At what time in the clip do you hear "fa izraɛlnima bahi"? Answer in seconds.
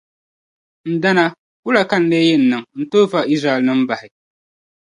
3.11-4.07